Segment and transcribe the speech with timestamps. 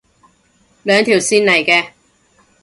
[0.81, 1.91] 兩條線嚟嘅